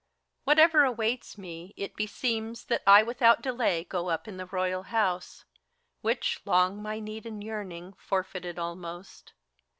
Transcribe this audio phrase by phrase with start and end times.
[0.45, 5.45] Whatever awaits me, it beseems That I without delay go up in the Royal House,
[6.01, 9.33] Which, long my need and yearning, forfeited almost.